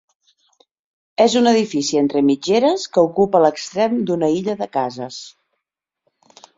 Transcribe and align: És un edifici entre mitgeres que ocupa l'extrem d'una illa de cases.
És 1.25 1.35
un 1.41 1.49
edifici 1.51 2.01
entre 2.01 2.25
mitgeres 2.31 2.87
que 2.97 3.05
ocupa 3.11 3.45
l'extrem 3.47 3.97
d'una 4.11 4.33
illa 4.41 4.61
de 4.67 4.73
cases. 4.83 5.25